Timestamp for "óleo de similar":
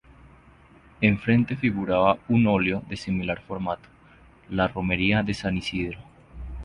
2.47-3.39